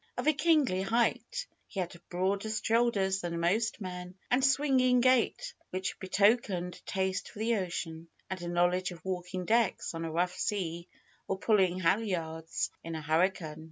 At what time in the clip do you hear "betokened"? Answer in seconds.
5.99-6.73